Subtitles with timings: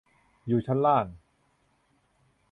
[0.47, 1.05] อยู่ชั้นล่าง